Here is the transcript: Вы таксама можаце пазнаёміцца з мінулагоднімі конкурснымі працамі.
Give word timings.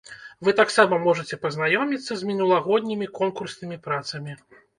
Вы 0.45 0.53
таксама 0.59 0.97
можаце 1.07 1.39
пазнаёміцца 1.43 2.11
з 2.23 2.31
мінулагоднімі 2.31 3.11
конкурснымі 3.21 3.79
працамі. 3.87 4.37